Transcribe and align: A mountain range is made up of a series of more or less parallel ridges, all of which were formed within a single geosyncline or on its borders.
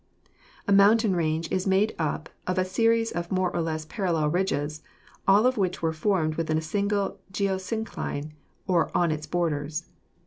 A 0.67 0.71
mountain 0.71 1.15
range 1.15 1.51
is 1.51 1.67
made 1.67 1.93
up 1.99 2.27
of 2.47 2.57
a 2.57 2.65
series 2.65 3.11
of 3.11 3.31
more 3.31 3.55
or 3.55 3.61
less 3.61 3.85
parallel 3.85 4.29
ridges, 4.31 4.81
all 5.27 5.45
of 5.45 5.57
which 5.59 5.83
were 5.83 5.93
formed 5.93 6.37
within 6.37 6.57
a 6.57 6.63
single 6.63 7.19
geosyncline 7.31 8.31
or 8.67 8.89
on 8.97 9.11
its 9.11 9.27
borders. 9.27 9.91